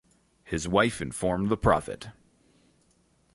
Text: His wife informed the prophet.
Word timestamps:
His 0.43 0.67
wife 0.67 0.99
informed 0.99 1.49
the 1.49 1.57
prophet. 1.57 2.07